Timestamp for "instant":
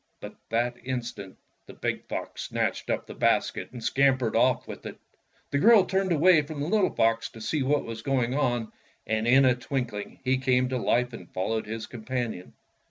0.83-1.37